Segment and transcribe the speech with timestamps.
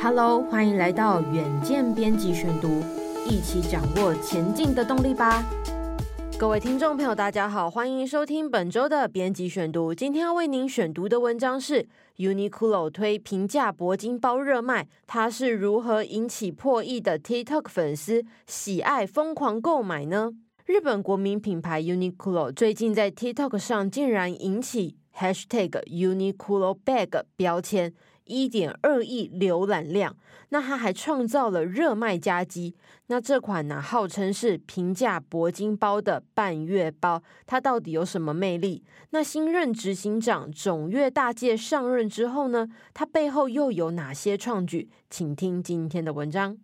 [0.00, 2.68] Hello，欢迎来到远见编辑选读，
[3.26, 5.44] 一起掌握前进的动力吧。
[6.38, 9.92] 各位听众朋友，大家好，欢迎收听本周的编辑选读。
[9.92, 11.88] 今天要为您选读的文章是
[12.18, 20.30] Uniqlo 推平价铂金包热卖，它是如何引起破亿的 TikTok 粉丝喜爱疯狂购买呢？
[20.64, 27.92] 日本国民品牌 Uniqlo 最近在 TikTok 上竟然引起 #UniqloBag 标签。
[28.28, 30.14] 一点二亿浏览量，
[30.50, 32.74] 那它还创造了热卖佳绩。
[33.08, 38.84] 那这款呢，号称是平价铂金包的半月包，它到底有什么魅力？
[39.10, 44.90] 那新任执行长总越大介上任之后呢，它背后又有哪些创举？
[45.08, 46.58] 请听今天的文章。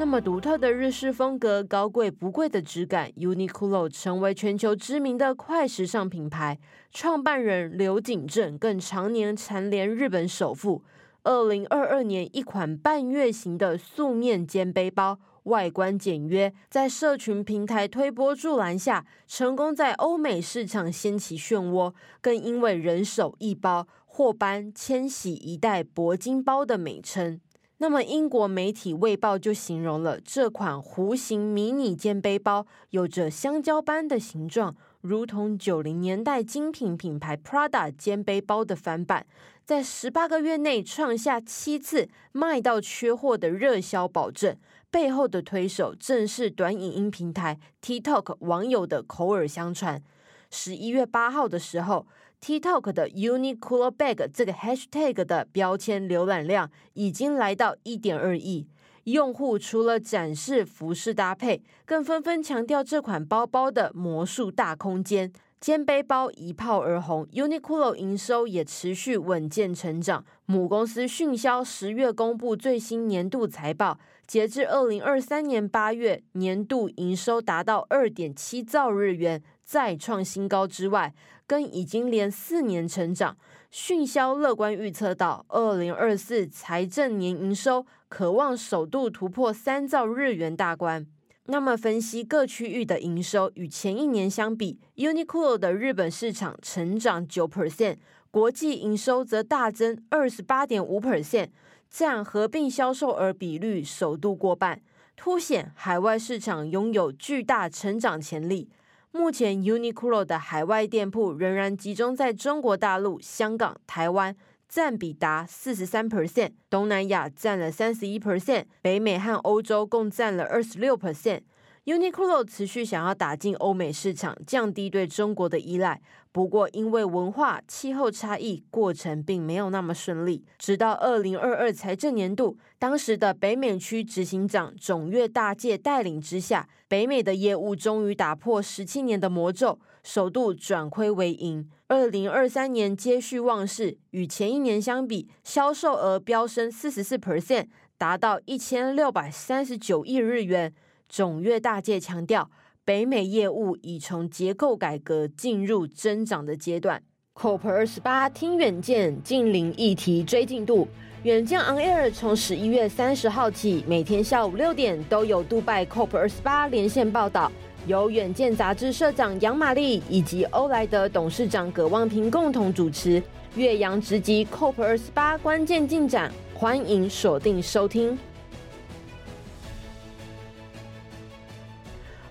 [0.00, 6.58] 那么独特的日式风格，高贵不贵的质感，Uniqlo 成为全球知名的快时尚品牌。
[6.90, 10.82] 创办人刘景正更常年蝉联日本首富。
[11.24, 21.92] 二零二二年，一款半月形的素面肩背包，外观简约，在社群平台推波助澜下，成功在欧美市场掀起漩涡，
[22.22, 27.38] 更因为人手一包，获颁“千禧一代铂金包”的美称。
[27.82, 39.24] 那么，英国媒体《卫报》就形容了这款弧形迷你肩背包，有着香蕉般的形状，如同九零年代精品品牌 Prada 肩背包的翻版，
[39.64, 44.54] 在十八个月内创下七次卖到缺货的热销保证。
[44.90, 50.02] 背后的推手正是短影音平台 TikTok 网友的口耳相传。
[50.50, 52.06] 十一月八号的时候。
[52.42, 58.66] TikTok 的 Uniqlo Bag 这个 Hashtag 的标签浏览量已经来到一点二亿，
[59.04, 65.30] 用户除了展示服饰搭配，更纷纷强调这款包包的魔术大空间。
[65.60, 70.24] 肩背包一炮而红，Uniqlo 营收也持续稳健成长。
[70.46, 81.12] 母公司迅销十月公布最新年度财报，截至二零二三年八月，年度营收达到二点七兆日元，再创新高之外，
[81.48, 83.36] 更已经连四年成长。
[83.72, 91.04] 迅销乐观预测到，二零二四财政年营收可望首度突破三兆日元大关。
[91.46, 97.96] 那么，分析各区域的营收与前一年相比，Uniqlo 的日本市场成长九 percent，
[98.30, 101.48] 国际营收则大增二十八点五 percent，
[101.90, 104.80] 占合并销售额比率首度过半，
[105.16, 108.70] 凸显海外市场拥有巨大成长潜力。
[109.10, 114.34] 目前，Uniqlo 的海外店铺仍然集中在中国大陆、香港、台湾。
[114.68, 121.40] 占比达四十三 percent，东南亚占了三十一 percent，北美和欧洲共占了二十六 percent。
[121.86, 126.00] Uniqlo 持续想要打进欧美市场，降低对中国的依赖。
[126.30, 130.44] 不过，因为文化、气候差异，过程并没有那么顺利。
[130.58, 141.66] 直到二零二二财政年度，当时的北美区执行长总越大介带领之下，北美的业务终于打破十七年的魔咒，首度转亏为盈。
[141.88, 150.72] 二零二三年接续旺势，与前一年相比，销售额飙升四十四 percent，达到一千六百三十九亿日元。
[151.10, 152.48] 总越大介强调，
[152.84, 157.02] 北美业务已从结构改革进入增长的阶段。
[157.34, 160.86] COP 二十八听远见，近邻议题追进度。
[161.24, 167.50] 远见 On Air 从十一月三十号起，每天下午六点都有杜拜 COP 二十八连线报道。
[167.86, 173.20] 由远见杂志社长杨玛丽以及欧莱德董事长葛望平共同主持，
[173.56, 178.16] 岳阳直击 COP 二十八关键进展，欢迎锁定收听。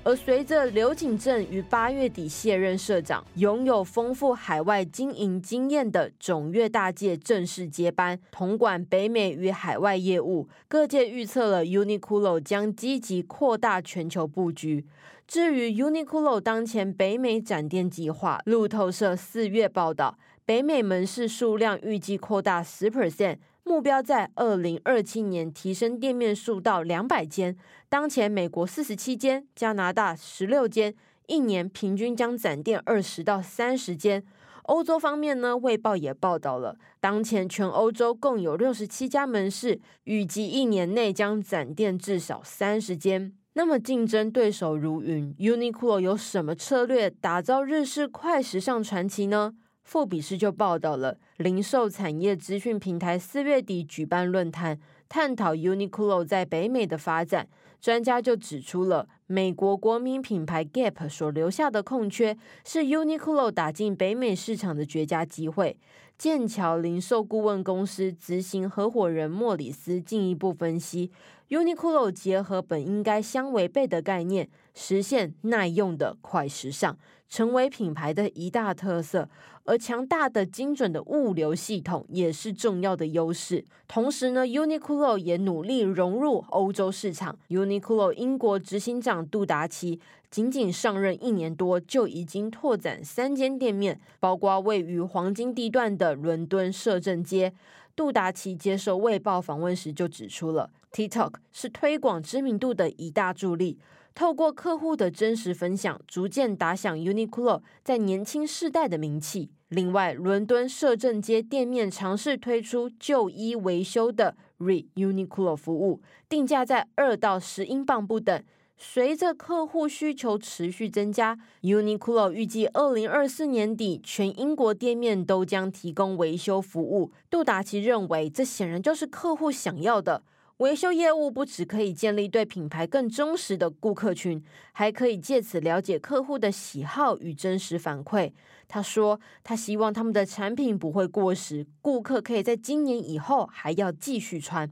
[0.09, 10.49] 而随着刘景正于八月底卸任社长，拥有丰富海外经营经验的塚越大介正式接班，统管北美与海外业务。
[10.67, 14.83] 各界预测了 Uniqlo 将积极扩大全球布局。
[15.27, 23.37] 至于 Uniqlo 当前北美展店计划，路透社四月报道，北美门市数量预计扩大十 percent。
[23.69, 27.55] 目标在二零二七年提升店面数到两百间。
[27.87, 30.95] 当前美国四十七间，加拿大十六间，
[31.27, 34.23] 一年平均将展店二十到三十间。
[34.63, 43.31] 欧洲方面呢，卫报也报道了，当前全欧洲共有六十七家门市，预计一年内将展店至少三十间。
[43.53, 49.53] 那么竞争对手如云，Uniqlo 有什么策略打造日式快时尚传奇呢？
[49.89, 57.47] 富比士就报道了，零售产业资讯平台四月底举办论坛，探讨 Uniqlo 在北美的发展。
[57.81, 65.75] 专家就指出了，美国国民品牌 Gap 所留下的空缺，是 Uniqlo 打进北美市场的绝佳机会。
[66.19, 71.09] 剑桥零售顾问公司执行合伙人莫里斯进一步分析
[71.47, 76.95] ，Uniqlo 结合本应该相违背的概念，实现耐用的快时尚，
[77.27, 79.29] 成为品牌的一大特色。
[79.69, 83.63] 而强大的、精准的物流系统也是重要的优势。
[83.87, 87.37] 同时呢，Uniqlo 也努力融入欧洲市场。
[87.49, 89.99] Uniqlo 英国执行长杜达奇
[90.31, 97.53] 仅仅上任一年多，就已经拓展三间店面，包括位于黄金地段的伦敦摄政街。
[97.95, 103.77] 杜达奇接受《卫报》访问时就指出了，TikTok 是推广知名度的一大助力。
[104.15, 109.51] 透过客户的真实分享，逐渐打响 Uniqlo 在年轻世代的名气。
[109.69, 118.43] 另外，伦敦摄政街店面尝试推出旧衣维修的 Re-Uniqlo 服务，定价在二到十英镑不等。
[118.81, 127.11] 随着客户需求持续增加，Uniqlo 预计二零二四年底全英国店面都将提供维修服务。
[127.29, 130.23] 杜达奇认为，这显然就是客户想要的。
[130.59, 138.33] 维修业务不只可以建立对品牌更忠实的顾客群，还可以借此了解客户的喜好与真实反馈。
[138.67, 144.69] 他说，他希望他们的产品不会过时，顾客可以在今年以后还要继续穿。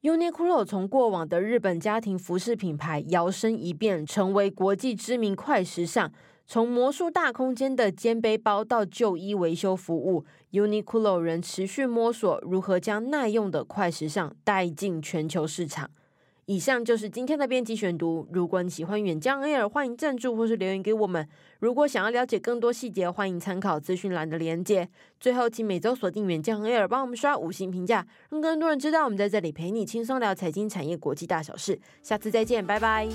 [0.00, 6.10] Uniqlo 从过往的日本家庭服饰品牌摇身一变，成为国际知名快时尚。
[6.50, 15.88] 从魔术大空间的肩背包到旧衣维修服务，Uniqlo 仍持续摸索如何将耐用的快时尚带进全球市场。
[16.46, 18.26] 以上就是今天的编辑选读。
[18.32, 21.28] 如果你喜欢远江 Air，欢迎赞助或是留言给我们。
[21.60, 24.88] 如果想要了解更多细节，欢迎参考资讯栏的连接。
[25.20, 31.80] 最后，请每周锁定远江 Air，帮我们刷五星评价，让更多人知道我们在这里陪你轻松聊财经、产业、国际大小事。
[32.02, 33.08] 下次再见，拜拜。